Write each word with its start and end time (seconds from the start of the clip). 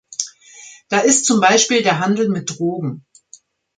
Da 0.89 1.01
ist 1.01 1.25
zum 1.27 1.39
Beispiel 1.39 1.83
der 1.83 1.99
Handel 1.99 2.27
mit 2.27 2.57
Drogen. 2.57 3.05